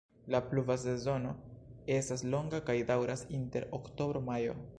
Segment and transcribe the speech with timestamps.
[0.33, 1.33] La pluva sezono
[1.99, 4.61] estas longa kaj daŭras inter oktobro-majo.